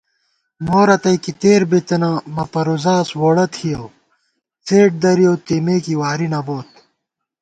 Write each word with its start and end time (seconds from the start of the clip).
مو 0.65 0.79
رتئ 0.87 1.15
کی 1.23 1.31
تېر 1.41 1.61
بِتَنہ 1.69 2.11
مہ 2.35 2.43
پروزاس 2.51 3.07
ووڑہ 3.19 3.45
تھِیَؤ 3.53 3.85
څېڈ 4.65 4.89
درِیَؤ 5.03 5.35
تېمے 5.45 5.77
کی 5.85 5.93
واری 6.01 6.27
نہ 6.33 6.39
بوت 6.45 6.69